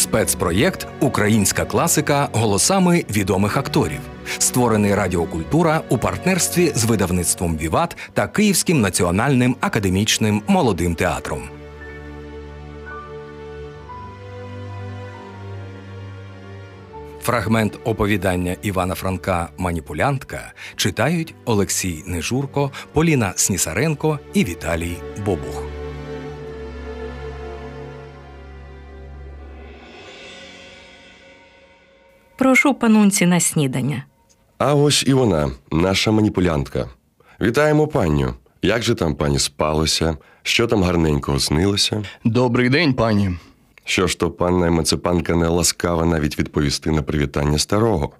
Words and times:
Спецпроєкт 0.00 0.86
Українська 1.00 1.64
класика 1.64 2.28
голосами 2.32 3.04
відомих 3.10 3.56
акторів, 3.56 4.00
створений 4.38 4.94
Радіокультура 4.94 5.82
у 5.88 5.98
партнерстві 5.98 6.72
з 6.74 6.84
видавництвом 6.84 7.56
Віват 7.56 7.96
та 8.14 8.28
Київським 8.28 8.80
національним 8.80 9.56
академічним 9.60 10.42
молодим 10.46 10.94
театром. 10.94 11.42
Фрагмент 17.22 17.78
оповідання 17.84 18.56
Івана 18.62 18.94
Франка 18.94 19.48
Маніпулянтка 19.58 20.52
читають 20.76 21.34
Олексій 21.44 22.02
Нежурко, 22.06 22.70
Поліна 22.92 23.32
Снісаренко 23.36 24.18
і 24.34 24.44
Віталій 24.44 24.96
Бобух. 25.26 25.69
Прошу 32.40 32.74
панунці 32.74 33.26
на 33.26 33.40
снідання. 33.40 34.04
А 34.58 34.74
ось 34.74 35.04
і 35.06 35.12
вона, 35.12 35.50
наша 35.72 36.10
маніпулянтка. 36.10 36.88
Вітаємо 37.40 37.86
панню. 37.86 38.34
Як 38.62 38.82
же 38.82 38.94
там 38.94 39.14
пані 39.14 39.38
спалося? 39.38 40.16
Що 40.42 40.66
там 40.66 40.82
гарненького 40.82 41.40
снилося? 41.40 42.02
Добрий 42.24 42.68
день, 42.68 42.94
пані. 42.94 43.30
Що 43.84 44.06
ж 44.06 44.18
то 44.18 44.30
панна 44.30 44.66
емансипанка 44.66 45.34
не 45.34 45.46
ласкава 45.48 46.04
навіть 46.04 46.38
відповісти 46.38 46.90
на 46.90 47.02
привітання 47.02 47.58
старого? 47.58 48.10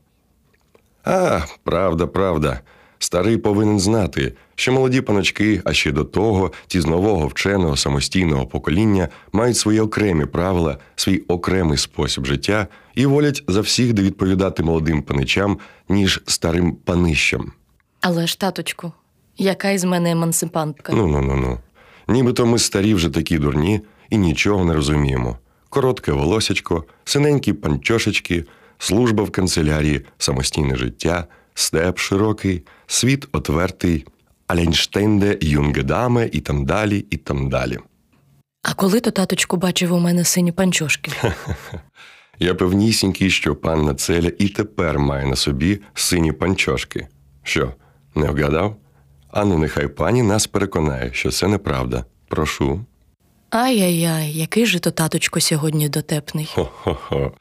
А, 1.05 1.41
правда, 1.65 2.07
правда. 2.07 2.60
Старий 3.03 3.37
повинен 3.37 3.81
знати, 3.81 4.33
що 4.55 4.73
молоді 4.73 5.01
паночки, 5.01 5.63
а 5.65 5.73
ще 5.73 5.93
до 5.93 6.05
того, 6.05 6.53
ті 6.67 6.81
з 6.81 6.87
нового 6.87 7.27
вченого 7.27 7.77
самостійного 7.77 8.47
покоління 8.47 9.09
мають 9.33 9.57
свої 9.57 9.81
окремі 9.81 10.27
правила, 10.27 10.79
свій 10.97 11.19
окремий 11.19 11.79
спосіб 11.79 12.27
життя 12.27 12.66
і 12.95 13.07
волять 13.07 13.45
за 13.49 13.61
всіх 13.61 13.93
де 13.93 14.02
відповідати 14.02 14.63
молодим 14.63 15.02
паничам, 15.02 15.59
ніж 15.89 16.23
старим 16.27 16.73
панищам. 16.73 17.52
Але 18.01 18.27
ж, 18.27 18.41
таточку, 18.41 18.93
яка 19.39 19.71
із 19.71 19.85
мене 19.85 20.11
емансипантка? 20.11 20.93
Ну 20.93 21.07
ну 21.07 21.21
ну 21.21 21.37
ну. 21.37 21.59
Нібито 22.15 22.46
ми 22.46 22.59
старі 22.59 22.95
вже 22.95 23.09
такі 23.09 23.39
дурні 23.39 23.80
і 24.11 24.19
нічого 24.19 24.65
не 24.65 24.74
розуміємо. 24.74 25.39
Коротке 25.69 26.13
волосячко, 26.13 26.85
синенькі 27.05 27.52
панчошечки, 27.52 28.45
служба 28.79 29.24
в 29.24 29.30
канцелярії, 29.30 30.05
самостійне 30.19 30.77
життя, 30.77 31.27
степ 31.54 31.98
широкий, 31.98 32.62
світ 32.87 33.29
отвертий, 33.32 34.06
Аленштейнде, 34.46 35.38
юнгедаме 35.40 36.29
і 36.32 36.40
там 36.40 36.65
далі, 36.65 37.06
і 37.10 37.16
там 37.16 37.48
далі. 37.48 37.79
А 38.62 38.74
коли 38.74 39.01
то 39.01 39.10
таточку 39.10 39.56
бачив 39.56 39.93
у 39.93 39.98
мене 39.98 40.24
сині 40.24 40.52
панчошки? 40.52 41.12
Я 42.38 42.54
певнісінький, 42.54 43.30
що 43.30 43.56
панна 43.56 43.95
Целя 43.95 44.32
і 44.38 44.48
тепер 44.48 44.98
має 44.98 45.26
на 45.26 45.37
собі 45.37 45.80
сині 45.95 46.32
панчошки. 46.32 47.09
Що, 47.43 47.74
не 48.15 48.30
вгадав? 48.30 48.76
Ану, 49.30 49.59
нехай 49.59 49.88
пані 49.88 50.23
нас 50.23 50.46
переконає, 50.46 51.10
що 51.12 51.30
це 51.30 51.48
неправда. 51.48 52.04
Прошу. 52.28 52.84
Ай-яй-яй, 53.51 54.32
який 54.38 54.66
же 54.66 54.78
то 54.78 54.90
таточко 54.90 55.40
сьогодні 55.40 55.88
дотепний. 55.88 56.51
Хо-хо-хо. 56.54 57.32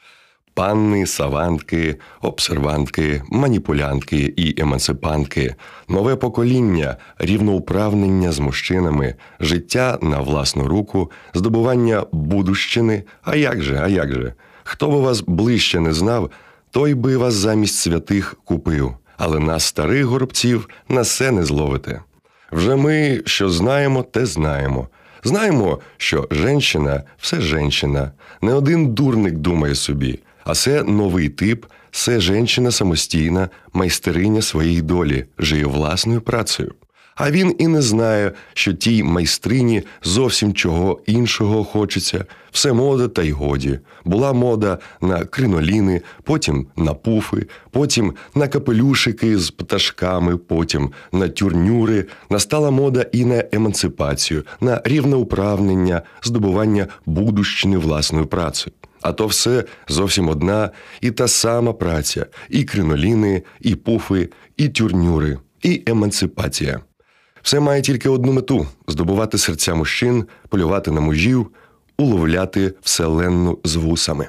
Панни, 0.60 1.06
савантки, 1.06 1.96
обсервантки, 2.22 3.22
маніпулянтки 3.30 4.34
і 4.38 4.62
емансипантки, 4.62 5.56
нове 5.88 6.16
покоління, 6.16 6.96
рівноуправнення 7.20 8.32
з 8.32 8.40
мужчинами, 8.40 9.16
життя 9.40 9.98
на 10.02 10.20
власну 10.20 10.68
руку, 10.68 11.12
здобування 11.34 12.04
будущини. 12.12 13.04
А 13.24 13.36
як 13.36 13.62
же, 13.62 13.80
а 13.84 13.88
як 13.88 14.14
же? 14.14 14.34
Хто 14.64 14.88
би 14.88 15.00
вас 15.00 15.22
ближче 15.22 15.80
не 15.80 15.94
знав, 15.94 16.30
той 16.72 16.94
би 16.94 17.18
вас 17.18 17.34
замість 17.34 17.76
святих 17.76 18.36
купив. 18.46 18.94
Але 19.18 19.40
нас, 19.40 19.64
старих 19.64 20.06
горобців, 20.06 20.70
на 20.90 21.02
все 21.02 21.32
не 21.32 21.44
зловите. 21.44 22.02
Вже 22.52 22.76
ми, 22.76 23.22
що 23.26 23.50
знаємо, 23.50 24.04
те 24.04 24.26
знаємо. 24.26 24.88
Знаємо, 25.24 25.80
що 25.98 26.28
женщина 26.32 27.04
все 27.18 27.42
женщина. 27.42 28.12
Не 28.42 28.54
один 28.54 28.94
дурник 28.94 29.34
думає 29.34 29.76
собі, 29.76 30.20
а 30.50 30.54
це 30.54 30.84
новий 30.84 31.30
тип, 31.30 31.66
це 31.92 32.20
женщина 32.20 32.72
самостійна, 32.72 33.50
майстериня 33.74 34.42
своєї 34.42 34.82
долі, 34.82 35.26
жиє 35.40 35.66
власною 35.66 36.22
працею. 36.22 36.74
А 37.16 37.32
він 37.32 37.56
і 37.58 37.68
не 37.68 37.82
знає, 37.82 38.32
що 38.54 38.74
тій 38.74 39.04
майстрині 39.04 39.84
зовсім 40.04 40.54
чого 40.54 41.00
іншого 41.06 41.64
хочеться. 41.64 42.26
Все 42.52 42.74
мода 42.74 43.08
та 43.08 43.24
й 43.24 43.32
годі. 43.32 43.80
Була 44.06 44.34
мода 44.34 44.78
на 45.02 45.26
криноліни, 45.26 46.02
потім 46.24 46.68
на 46.76 46.94
пуфи, 46.94 47.46
потім 47.72 48.14
на 48.36 48.48
капелюшики 48.48 49.38
з 49.38 49.52
пташками, 49.52 50.38
потім 50.38 50.92
на 51.12 51.28
тюрнюри. 51.28 52.06
Настала 52.30 52.72
мода 52.72 53.06
і 53.12 53.26
на 53.26 53.44
емансипацію, 53.52 54.44
на 54.62 54.82
рівноуправнення, 54.86 56.02
здобування 56.24 56.88
будущини 57.06 57.78
власною 57.78 58.26
працею. 58.26 58.74
А 59.02 59.12
то 59.12 59.28
все 59.28 59.64
зовсім 59.88 60.30
одна 60.30 60.70
і 61.02 61.12
та 61.12 61.28
сама 61.28 61.74
праця: 61.74 62.26
і 62.50 62.64
криноліни, 62.64 63.44
і 63.60 63.76
пуфи, 63.76 64.30
і 64.58 64.70
тюрнюри, 64.70 65.38
і 65.62 65.84
емансипація. 65.86 66.80
Все 67.42 67.60
має 67.60 67.82
тільки 67.82 68.10
одну 68.10 68.32
мету 68.32 68.68
здобувати 68.88 69.38
серця 69.38 69.76
мужчин, 69.76 70.26
полювати 70.50 70.92
на 70.92 71.02
мужів, 71.02 71.52
уловляти 71.98 72.74
вселенну 72.82 73.60
з 73.64 73.76
вусами. 73.76 74.28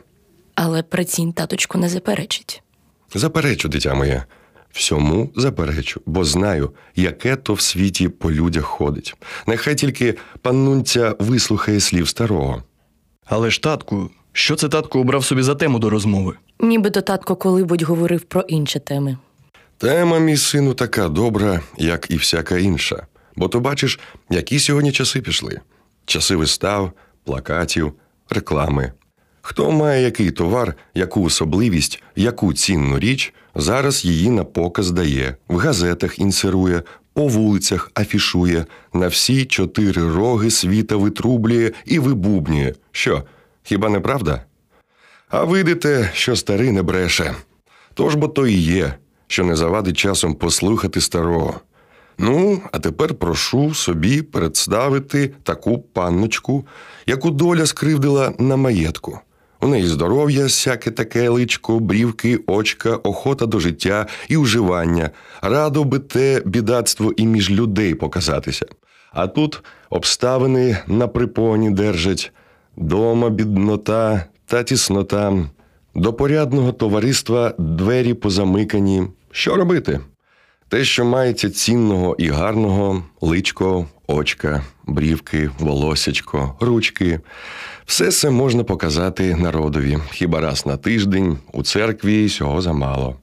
Але 0.54 0.82
працінь 0.82 1.32
таточку 1.32 1.78
не 1.78 1.88
заперечить. 1.88 2.62
Заперечу, 3.14 3.68
дитя 3.68 3.94
моє, 3.94 4.24
всьому 4.72 5.30
заперечу, 5.36 6.00
бо 6.06 6.24
знаю, 6.24 6.70
яке 6.96 7.36
то 7.36 7.54
в 7.54 7.60
світі 7.60 8.08
по 8.08 8.32
людях 8.32 8.64
ходить. 8.64 9.14
Нехай 9.46 9.74
тільки 9.74 10.14
паннунця 10.42 11.14
вислухає 11.18 11.80
слів 11.80 12.08
старого. 12.08 12.62
Але 13.24 13.50
ж, 13.50 13.62
татку, 13.62 14.10
що 14.32 14.56
це 14.56 14.68
татко 14.68 15.00
обрав 15.00 15.24
собі 15.24 15.42
за 15.42 15.54
тему 15.54 15.78
до 15.78 15.90
розмови? 15.90 16.34
Нібито 16.60 17.00
татко 17.00 17.36
коли-будь 17.36 17.82
говорив 17.82 18.20
про 18.22 18.40
інші 18.40 18.78
теми. 18.78 19.16
Тема, 19.78 20.18
мій 20.18 20.36
сину, 20.36 20.74
така 20.74 21.08
добра, 21.08 21.60
як 21.78 22.10
і 22.10 22.16
всяка 22.16 22.58
інша. 22.58 23.06
Бо 23.36 23.48
то 23.48 23.60
бачиш, 23.60 24.00
які 24.30 24.58
сьогодні 24.58 24.92
часи 24.92 25.20
пішли: 25.20 25.60
часи 26.04 26.36
вистав, 26.36 26.92
плакатів, 27.24 27.92
реклами. 28.30 28.92
Хто 29.42 29.70
має 29.70 30.02
який 30.02 30.30
товар, 30.30 30.74
яку 30.94 31.24
особливість, 31.24 32.02
яку 32.16 32.52
цінну 32.52 32.98
річ, 32.98 33.34
зараз 33.54 34.04
її 34.04 34.30
на 34.30 34.44
показ 34.44 34.90
дає, 34.90 35.36
в 35.48 35.56
газетах 35.56 36.18
інсерує, 36.18 36.82
по 37.12 37.28
вулицях 37.28 37.90
афішує, 37.94 38.66
на 38.94 39.08
всі 39.08 39.44
чотири 39.44 40.02
роги 40.14 40.50
світа 40.50 40.96
витрублює 40.96 41.70
і 41.84 41.98
вибубнює. 41.98 42.74
Що, 42.92 43.24
хіба 43.62 43.88
не 43.88 44.00
правда? 44.00 44.44
А 45.28 45.44
видите, 45.44 46.10
що 46.14 46.36
старий 46.36 46.70
не 46.70 46.82
бреше. 46.82 47.34
Тож 47.94 48.14
бо 48.14 48.28
то 48.28 48.46
і 48.46 48.54
є, 48.54 48.94
що 49.26 49.44
не 49.44 49.56
завадить 49.56 49.98
часом 49.98 50.34
послухати 50.34 51.00
старого. 51.00 51.60
Ну, 52.18 52.62
а 52.72 52.78
тепер 52.78 53.14
прошу 53.14 53.74
собі 53.74 54.22
представити 54.22 55.34
таку 55.42 55.78
панночку, 55.78 56.66
яку 57.06 57.30
доля 57.30 57.66
скривдила 57.66 58.32
на 58.38 58.56
маєтку. 58.56 59.20
У 59.62 59.66
неї 59.66 59.86
здоров'я, 59.86 60.42
всяке 60.42 60.90
таке 60.90 61.28
личко, 61.28 61.80
брівки, 61.80 62.38
очка, 62.46 62.96
охота 62.96 63.46
до 63.46 63.60
життя 63.60 64.06
і 64.28 64.36
уживання, 64.36 65.10
радо 65.42 65.84
би 65.84 65.98
те 65.98 66.42
бідацтво 66.44 67.12
і 67.16 67.26
між 67.26 67.50
людей 67.50 67.94
показатися. 67.94 68.66
А 69.12 69.26
тут 69.26 69.62
обставини 69.90 70.78
на 70.86 71.08
припоні 71.08 71.70
держать, 71.70 72.32
дома 72.76 73.30
біднота 73.30 74.24
та 74.46 74.62
тіснота, 74.62 75.48
до 75.94 76.12
порядного 76.12 76.72
товариства 76.72 77.54
двері 77.58 78.14
позамикані. 78.14 79.02
Що 79.30 79.56
робити? 79.56 80.00
Те, 80.68 80.84
що 80.84 81.04
мається 81.04 81.50
цінного 81.50 82.16
і 82.18 82.28
гарного, 82.28 83.04
личко, 83.20 83.86
очка, 84.06 84.62
брівки, 84.86 85.50
волосячко, 85.58 86.56
ручки, 86.60 87.20
все 87.86 88.10
це 88.10 88.30
можна 88.30 88.64
показати 88.64 89.36
народові 89.36 89.98
хіба 90.12 90.40
раз 90.40 90.66
на 90.66 90.76
тиждень 90.76 91.38
у 91.52 91.62
церкві 91.62 92.28
сього 92.28 92.60
замало. 92.60 93.16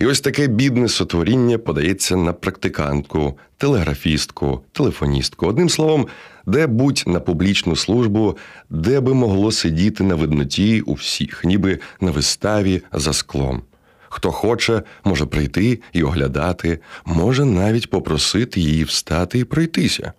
І 0.00 0.06
ось 0.06 0.20
таке 0.20 0.46
бідне 0.46 0.88
сотворіння 0.88 1.58
подається 1.58 2.16
на 2.16 2.32
практикантку, 2.32 3.38
телеграфістку, 3.56 4.62
телефоністку. 4.72 5.46
Одним 5.46 5.68
словом, 5.68 6.06
де 6.46 6.66
будь 6.66 7.04
на 7.06 7.20
публічну 7.20 7.76
службу, 7.76 8.36
де 8.70 9.00
би 9.00 9.14
могло 9.14 9.52
сидіти 9.52 10.04
на 10.04 10.14
видноті 10.14 10.80
у 10.80 10.94
всіх, 10.94 11.44
ніби 11.44 11.78
на 12.00 12.10
виставі 12.10 12.82
за 12.92 13.12
склом. 13.12 13.62
Хто 14.08 14.32
хоче, 14.32 14.82
може 15.04 15.26
прийти 15.26 15.80
і 15.92 16.02
оглядати, 16.02 16.78
може 17.04 17.44
навіть 17.44 17.90
попросити 17.90 18.60
її 18.60 18.84
встати 18.84 19.38
і 19.38 19.44
пройтися. 19.44 20.12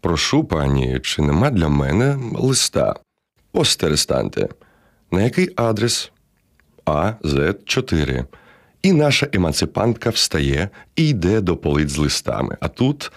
Прошу, 0.00 0.44
пані, 0.44 1.00
чи 1.02 1.22
нема 1.22 1.50
для 1.50 1.68
мене 1.68 2.18
листа? 2.34 2.94
Постерестанте. 3.52 4.48
На 5.10 5.22
який 5.22 5.50
адрес? 5.56 6.12
АЗ4. 6.86 8.24
І 8.82 8.92
наша 8.92 9.28
емансипантка 9.32 10.10
встає 10.10 10.68
і 10.96 11.08
йде 11.08 11.40
до 11.40 11.56
полиць 11.56 11.90
з 11.90 11.98
листами. 11.98 12.56
А 12.60 12.68
тут 12.68 13.12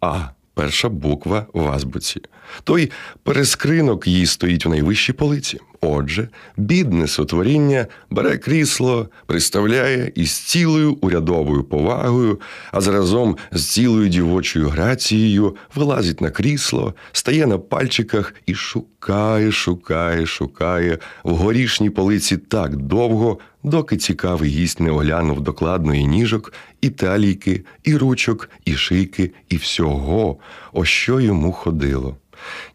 А, 0.00 0.28
перша 0.54 0.88
буква 0.88 1.46
в 1.52 1.68
азбуці. 1.68 2.20
Той 2.64 2.90
перескринок 3.22 4.06
їй 4.06 4.26
стоїть 4.26 4.66
у 4.66 4.68
найвищій 4.68 5.12
полиці. 5.12 5.58
Отже, 5.80 6.28
бідне 6.56 7.06
сотворіння 7.06 7.86
бере 8.10 8.38
крісло, 8.38 9.08
приставляє 9.26 10.12
із 10.14 10.32
цілою 10.32 10.98
урядовою 11.00 11.64
повагою, 11.64 12.40
а 12.72 12.80
заразом 12.80 13.36
з 13.52 13.68
цілою 13.68 14.08
дівочою 14.08 14.68
грацією 14.68 15.56
вилазить 15.74 16.20
на 16.20 16.30
крісло, 16.30 16.94
стає 17.12 17.46
на 17.46 17.58
пальчиках 17.58 18.34
і 18.46 18.54
шукає, 18.54 19.52
шукає, 19.52 20.26
шукає 20.26 20.98
в 21.24 21.30
горішній 21.34 21.90
полиці 21.90 22.36
так 22.36 22.76
довго, 22.76 23.38
доки 23.62 23.96
цікавий 23.96 24.50
гість 24.50 24.80
не 24.80 24.90
оглянув 24.90 25.40
докладно 25.40 25.94
і 25.94 26.06
ніжок, 26.06 26.52
і 26.80 26.90
талійки, 26.90 27.64
і 27.84 27.96
ручок, 27.96 28.50
і 28.64 28.74
шийки, 28.74 29.30
і 29.48 29.56
всього, 29.56 30.36
о 30.72 30.84
що 30.84 31.20
йому 31.20 31.52
ходило. 31.52 32.16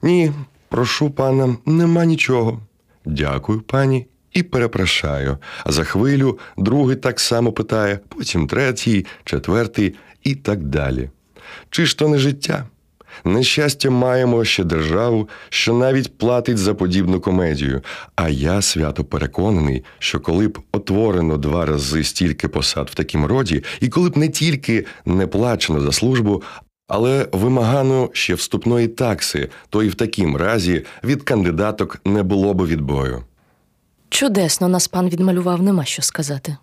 Ні, 0.02 0.32
прошу 0.70 1.10
пана, 1.10 1.58
нема 1.66 2.06
нічого. 2.06 2.62
Дякую, 3.06 3.62
пані, 3.62 4.08
і 4.34 4.44
перепрошаю. 4.44 5.38
А 5.64 5.72
за 5.72 5.84
хвилю 5.84 6.40
другий 6.58 6.96
так 6.96 7.20
само 7.20 7.52
питає, 7.52 8.00
потім 8.08 8.48
третій, 8.48 9.06
четвертий 9.24 9.96
і 10.24 10.36
так 10.36 10.64
далі. 10.64 11.10
Чи 11.70 11.86
ж 11.86 11.98
то 11.98 12.08
не 12.08 12.18
життя? 12.18 12.66
Нещастя 13.26 13.90
маємо 13.90 14.46
ще 14.46 14.64
державу, 14.64 15.30
що 15.50 15.74
навіть 15.74 16.18
платить 16.18 16.58
за 16.58 16.74
подібну 16.74 17.20
комедію. 17.20 17.82
А 18.16 18.30
я 18.30 18.62
свято 18.62 19.04
переконаний, 19.04 19.84
що 20.00 20.20
коли 20.20 20.48
б 20.48 20.60
отворено 20.72 21.38
два 21.38 21.66
рази 21.66 22.04
стільки 22.04 22.48
посад 22.48 22.90
в 22.90 22.94
такім 22.96 23.26
роді, 23.26 23.64
і 23.80 23.90
коли 23.90 24.10
б 24.10 24.18
не 24.18 24.30
тільки 24.30 24.86
не 25.06 25.28
плачено 25.28 25.82
за 25.82 25.92
службу, 25.92 26.44
але 26.88 27.28
вимагано 27.32 28.10
ще 28.14 28.34
вступної 28.34 28.88
такси, 28.88 29.50
то 29.70 29.84
і 29.84 29.90
в 29.90 29.96
такім 29.96 30.38
разі 30.38 30.86
від 31.04 31.24
кандидаток 31.24 32.02
не 32.06 32.24
було 32.24 32.54
б 32.54 32.66
відбою. 32.66 33.24
Чудесно 34.10 34.68
нас 34.68 34.88
пан 34.88 35.10
відмалював, 35.10 35.62
нема 35.62 35.86
що 35.86 36.02
сказати. 36.02 36.58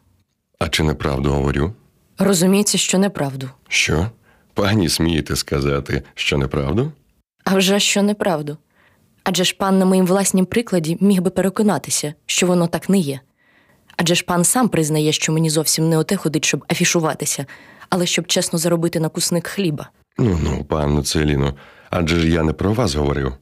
А 0.58 0.68
чи 0.68 0.82
неправду 0.82 1.30
говорю? 1.30 1.72
Розуміється, 2.18 2.78
що 2.78 2.98
неправду. 2.98 3.50
Що? 3.68 4.10
Пані 4.54 4.88
смієте 4.88 5.36
сказати, 5.36 6.02
що 6.14 6.38
неправду? 6.38 6.92
А 7.44 7.56
вже 7.56 7.80
що 7.80 8.02
неправду. 8.02 8.56
Адже 9.24 9.44
ж 9.44 9.56
пан 9.58 9.78
на 9.78 9.84
моїм 9.84 10.06
власнім 10.06 10.46
прикладі 10.46 10.98
міг 11.00 11.22
би 11.22 11.30
переконатися, 11.30 12.14
що 12.26 12.46
воно 12.46 12.66
так 12.66 12.88
не 12.88 12.98
є. 12.98 13.20
Адже 13.96 14.14
ж 14.14 14.24
пан 14.24 14.44
сам 14.44 14.68
признає, 14.68 15.12
що 15.12 15.32
мені 15.32 15.50
зовсім 15.50 15.88
не 15.88 15.98
оте 15.98 16.16
ходить, 16.16 16.44
щоб 16.44 16.64
афішуватися, 16.72 17.46
але 17.90 18.06
щоб 18.06 18.26
чесно 18.26 18.58
заробити 18.58 19.00
на 19.00 19.08
кусник 19.08 19.46
хліба. 19.46 19.90
Ну 20.18 20.38
ну, 20.42 20.64
панно 20.64 21.02
Целіно, 21.02 21.54
адже 21.90 22.20
ж 22.20 22.30
я 22.30 22.42
не 22.42 22.52
про 22.52 22.72
вас 22.72 22.94
говорив. 22.94 23.32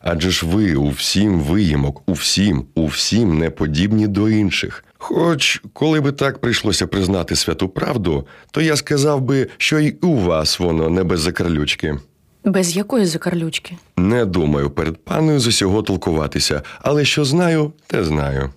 Адже 0.00 0.30
ж 0.30 0.46
ви 0.46 0.74
у 0.74 0.88
всім 0.88 1.40
виїмок, 1.40 2.02
у 2.06 2.12
всім, 2.12 2.66
у 2.74 2.86
всім 2.86 3.38
не 3.38 3.50
подібні 3.50 4.06
до 4.06 4.28
інших. 4.28 4.84
Хоч, 4.98 5.62
коли 5.72 6.00
би 6.00 6.12
так 6.12 6.38
прийшлося 6.38 6.86
признати 6.86 7.36
святу 7.36 7.68
правду, 7.68 8.26
то 8.50 8.60
я 8.60 8.76
сказав 8.76 9.20
би, 9.20 9.46
що 9.56 9.78
й 9.78 9.96
у 10.02 10.16
вас 10.16 10.58
воно 10.58 10.88
не 10.90 11.04
без 11.04 11.20
закарлючки. 11.20 11.98
Без 12.44 12.76
якої 12.76 13.06
закарлючки? 13.06 13.76
Не 13.96 14.24
думаю 14.24 14.70
перед 14.70 15.04
паною 15.04 15.40
з 15.40 15.46
усього 15.46 15.82
толкуватися, 15.82 16.62
але 16.82 17.04
що 17.04 17.24
знаю, 17.24 17.72
те 17.86 18.04
знаю. 18.04 18.50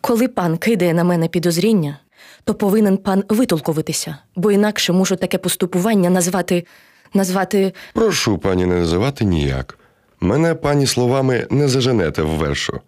Коли 0.00 0.28
пан 0.28 0.56
кидає 0.56 0.94
на 0.94 1.04
мене 1.04 1.28
підозріння, 1.28 1.98
то 2.44 2.54
повинен 2.54 2.96
пан 2.96 3.24
витолковитися, 3.28 4.16
бо 4.36 4.52
інакше 4.52 4.92
можу 4.92 5.16
таке 5.16 5.38
поступування 5.38 6.10
назвати. 6.10 6.66
назвати. 7.14 7.72
Прошу 7.94 8.38
пані 8.38 8.66
не 8.66 8.74
називати 8.74 9.24
ніяк. 9.24 9.78
Мене 10.20 10.54
пані 10.54 10.86
словами 10.86 11.46
не 11.50 11.68
заженете 11.68 12.22
в 12.22 12.28
вершу. 12.28 12.80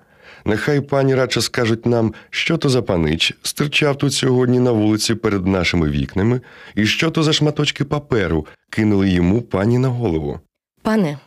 Нехай 0.44 0.80
пані 0.80 1.14
радше 1.14 1.40
скажуть 1.40 1.86
нам, 1.86 2.14
що 2.30 2.56
то 2.56 2.68
за 2.68 2.82
панич 2.82 3.34
стирчав 3.42 3.98
тут 3.98 4.12
сьогодні 4.12 4.60
на 4.60 4.70
вулиці 4.70 5.14
перед 5.14 5.46
нашими 5.46 5.90
вікнами, 5.90 6.40
і 6.74 6.86
що 6.86 7.10
то 7.10 7.22
за 7.22 7.32
шматочки 7.32 7.84
паперу 7.84 8.46
кинули 8.70 9.08
йому 9.10 9.42
пані 9.42 9.78
на 9.78 9.88
голову. 9.88 10.40
Пане, 10.82 11.18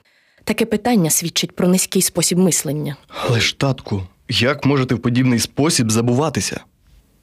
таке 0.43 0.65
питання 0.65 1.09
свідчить 1.09 1.55
про 1.55 1.67
низький 1.67 2.01
спосіб 2.01 2.37
мислення. 2.37 2.95
Але 3.27 3.39
ж, 3.39 3.59
татку, 3.59 4.03
як 4.29 4.65
можете 4.65 4.95
в 4.95 4.99
подібний 4.99 5.39
спосіб 5.39 5.91
забуватися? 5.91 6.61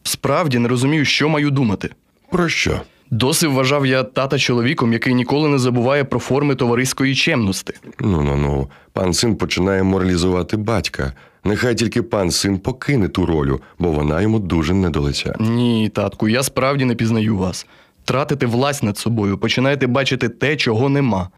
Справді 0.02 0.58
не 0.58 0.68
розумію, 0.68 1.04
що 1.04 1.28
маю 1.28 1.50
думати. 1.50 1.90
Про 2.30 2.48
що? 2.48 2.80
Досі 3.10 3.46
вважав 3.46 3.86
я 3.86 4.02
тата 4.02 4.38
чоловіком, 4.38 4.92
який 4.92 5.14
ніколи 5.14 5.48
не 5.48 5.58
забуває 5.58 6.04
про 6.04 6.20
форми 6.20 6.54
товариської 6.54 7.14
чемності. 7.14 7.74
Ну 8.00 8.22
ну 8.22 8.36
ну, 8.36 8.70
пан 8.92 9.14
син 9.14 9.36
починає 9.36 9.82
моралізувати 9.82 10.56
батька. 10.56 11.12
Нехай 11.44 11.74
тільки 11.74 12.02
пан 12.02 12.30
син 12.30 12.58
покине 12.58 13.08
ту 13.08 13.26
ролю, 13.26 13.60
бо 13.78 13.90
вона 13.90 14.22
йому 14.22 14.38
дуже 14.38 14.74
не 14.74 14.90
до 14.90 15.00
лиця. 15.00 15.34
Ні, 15.40 15.88
татку, 15.94 16.28
я 16.28 16.42
справді 16.42 16.84
не 16.84 16.94
пізнаю 16.94 17.36
вас. 17.36 17.66
Тратите 18.04 18.46
власть 18.46 18.82
над 18.82 18.98
собою, 18.98 19.38
починаєте 19.38 19.86
бачити 19.86 20.28
те, 20.28 20.56
чого 20.56 20.88
нема. 20.88 21.28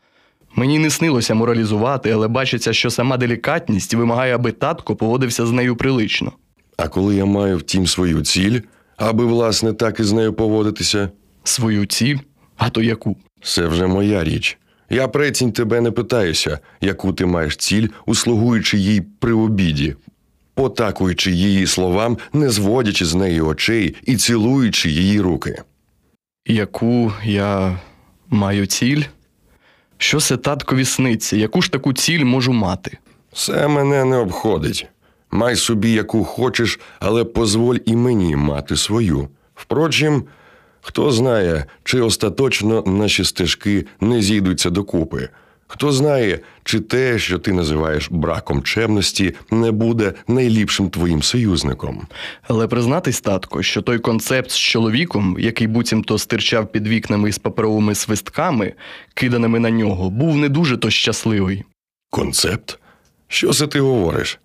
Мені 0.54 0.78
не 0.78 0.90
снилося 0.90 1.34
моралізувати, 1.34 2.10
але 2.10 2.28
бачиться, 2.28 2.72
що 2.72 2.90
сама 2.90 3.16
делікатність 3.16 3.94
вимагає, 3.94 4.34
аби 4.34 4.52
татко 4.52 4.96
поводився 4.96 5.46
з 5.46 5.52
нею 5.52 5.76
прилично. 5.76 6.32
А 6.76 6.88
коли 6.88 7.14
я 7.14 7.24
маю 7.24 7.58
втім 7.58 7.86
свою 7.86 8.22
ціль, 8.22 8.60
аби 8.96 9.24
власне 9.24 9.72
так 9.72 10.00
і 10.00 10.02
з 10.02 10.12
нею 10.12 10.32
поводитися, 10.32 11.08
Свою 11.44 11.86
ціль, 11.86 12.16
а 12.56 12.70
то 12.70 12.82
яку? 12.82 13.16
Це 13.42 13.66
вже 13.66 13.86
моя 13.86 14.24
річ. 14.24 14.58
Я 14.90 15.08
прецінь 15.08 15.52
тебе 15.52 15.80
не 15.80 15.90
питаюся, 15.90 16.58
яку 16.80 17.12
ти 17.12 17.26
маєш 17.26 17.56
ціль, 17.56 17.88
услугуючи 18.06 18.78
їй 18.78 19.00
при 19.00 19.32
обіді, 19.32 19.94
потакуючи 20.54 21.30
її 21.30 21.66
словам, 21.66 22.18
не 22.32 22.50
зводячи 22.50 23.04
з 23.04 23.14
неї 23.14 23.40
очей 23.40 23.96
і 24.04 24.16
цілуючи 24.16 24.90
її 24.90 25.20
руки. 25.20 25.62
Яку 26.46 27.12
я 27.24 27.78
маю 28.28 28.66
ціль? 28.66 29.02
Що 29.98 30.20
се 30.20 30.36
таткові 30.36 30.84
сниться? 30.84 31.36
Яку 31.36 31.62
ж 31.62 31.72
таку 31.72 31.92
ціль 31.92 32.24
можу 32.24 32.52
мати? 32.52 32.98
Це 33.32 33.68
мене 33.68 34.04
не 34.04 34.16
обходить. 34.16 34.86
Май 35.30 35.56
собі, 35.56 35.92
яку 35.92 36.24
хочеш, 36.24 36.80
але 37.00 37.24
позволь 37.24 37.76
і 37.86 37.96
мені 37.96 38.36
мати 38.36 38.76
свою. 38.76 39.28
Впрочем, 39.54 40.24
хто 40.86 41.10
знає, 41.12 41.64
чи 41.84 42.00
остаточно 42.00 42.82
наші 42.86 43.24
стежки 43.24 43.86
не 44.00 44.22
зійдуться 44.22 44.70
докупи. 44.70 45.28
Хто 45.66 45.92
знає, 45.92 46.40
чи 46.64 46.80
те, 46.80 47.18
що 47.18 47.38
ти 47.38 47.52
називаєш 47.52 48.08
браком 48.10 48.62
чемності, 48.62 49.34
не 49.50 49.72
буде 49.72 50.12
найліпшим 50.28 50.90
твоїм 50.90 51.22
союзником. 51.22 52.06
Але 52.42 52.66
признатись, 52.66 53.20
татко, 53.20 53.62
що 53.62 53.82
той 53.82 53.98
концепт 53.98 54.50
з 54.50 54.58
чоловіком, 54.58 55.36
який 55.38 55.66
буцімто 55.66 56.18
стирчав 56.18 56.72
під 56.72 56.88
вікнами 56.88 57.32
з 57.32 57.38
паперовими 57.38 57.94
свистками, 57.94 58.72
киданими 59.14 59.58
на 59.58 59.70
нього, 59.70 60.10
був 60.10 60.36
не 60.36 60.48
дуже 60.48 60.76
то 60.76 60.90
щасливий. 60.90 61.64
Концепт? 62.10 62.78
Що 63.28 63.52
це 63.52 63.66
ти 63.66 63.80
говориш? 63.80 64.38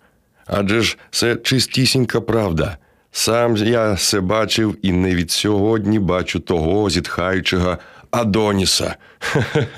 Адже 0.46 0.80
ж 0.80 0.98
це 1.10 1.36
чистісінька 1.36 2.20
правда. 2.20 2.76
Сам 3.14 3.56
я 3.56 3.96
се 3.96 4.20
бачив 4.20 4.78
і 4.82 4.92
не 4.92 5.14
від 5.14 5.30
сьогодні 5.30 5.98
бачу 5.98 6.40
того 6.40 6.90
зітхаючого 6.90 7.78
Адоніса. 8.10 8.96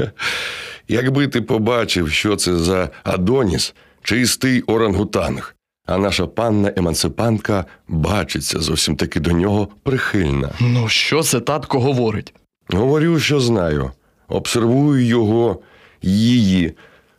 Якби 0.89 1.29
ти 1.29 1.43
побачив, 1.43 2.11
що 2.11 2.37
це 2.37 2.57
за 2.57 2.91
Адоніс, 3.05 3.75
чистий 4.03 4.63
орангутанг, 4.63 5.55
а 5.87 5.99
наша 5.99 6.27
панна 6.27 6.73
емансипантка 6.77 7.65
бачиться 7.89 8.61
зовсім 8.61 8.97
таки 8.97 9.21
до 9.21 9.33
нього 9.33 9.69
прихильна. 9.83 10.51
Ну, 10.61 10.89
що 10.89 11.23
це 11.23 11.41
татко 11.41 11.81
говорить? 11.81 12.35
Говорю, 12.69 13.21
що 13.21 13.41
знаю. 13.41 13.91
Обсервую 14.29 15.07
його, 15.07 15.61
її, 16.03 16.73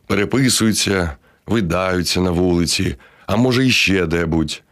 переписуються, 0.08 1.12
видаються 1.48 2.22
на 2.22 2.32
вулиці, 2.32 2.96
а 3.28 3.36
може, 3.36 3.66
іще 3.66 4.06
де-будь. 4.06 4.64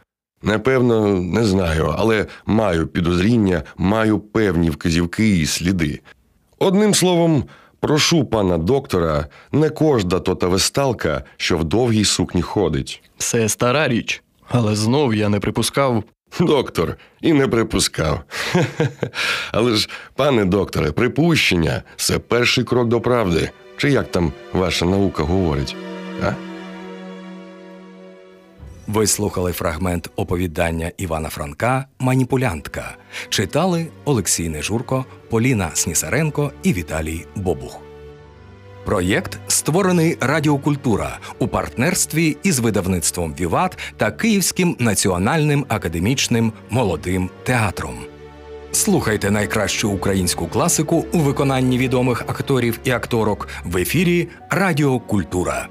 Напевно, 0.44 1.08
не 1.08 1.44
знаю, 1.44 1.94
але 1.98 2.26
маю 2.46 2.86
підозріння, 2.86 3.62
маю 3.76 4.18
певні 4.18 4.70
вказівки 4.70 5.38
і 5.38 5.46
сліди. 5.46 6.00
Одним 6.58 6.94
словом, 6.94 7.44
прошу 7.80 8.24
пана 8.24 8.58
доктора, 8.58 9.26
не 9.52 9.70
кожда 9.70 10.20
тота 10.20 10.46
весталка, 10.46 11.22
що 11.36 11.58
в 11.58 11.64
довгій 11.64 12.04
сукні 12.04 12.42
ходить. 12.42 13.02
Це 13.18 13.48
стара 13.48 13.88
річ. 13.88 14.22
Але 14.48 14.74
знов 14.76 15.14
я 15.14 15.28
не 15.28 15.40
припускав. 15.40 16.04
Доктор, 16.40 16.96
і 17.20 17.32
не 17.32 17.48
припускав. 17.48 18.20
Але 19.52 19.72
ж, 19.74 19.88
пане 20.16 20.44
докторе, 20.44 20.92
припущення 20.92 21.82
це 21.96 22.18
перший 22.18 22.64
крок 22.64 22.88
до 22.88 23.00
правди. 23.00 23.50
Чи 23.76 23.90
як 23.90 24.10
там 24.10 24.32
ваша 24.52 24.84
наука 24.84 25.22
говорить? 25.22 25.76
А? 26.22 26.53
Ви 28.86 29.06
слухали 29.06 29.52
фрагмент 29.52 30.10
оповідання 30.16 30.92
Івана 30.96 31.28
Франка 31.28 31.84
Маніпулянтка. 31.98 32.96
Читали 33.28 33.86
Олексій 34.04 34.48
Нежурко, 34.48 35.04
Поліна 35.30 35.70
Снісаренко 35.74 36.52
і 36.62 36.72
Віталій 36.72 37.26
Бобух. 37.36 37.80
Проєкт 38.84 39.38
створений 39.48 40.16
Радіокультура 40.20 41.18
у 41.38 41.48
партнерстві 41.48 42.36
із 42.42 42.58
видавництвом 42.58 43.34
Віват 43.40 43.78
та 43.96 44.10
Київським 44.10 44.76
національним 44.78 45.64
академічним 45.68 46.52
молодим 46.70 47.30
театром. 47.44 47.98
Слухайте 48.72 49.30
найкращу 49.30 49.90
українську 49.90 50.46
класику 50.46 51.04
у 51.12 51.18
виконанні 51.18 51.78
відомих 51.78 52.22
акторів 52.22 52.80
і 52.84 52.90
акторок 52.90 53.48
в 53.64 53.76
ефірі 53.76 54.28
Радіокультура. 54.50 55.68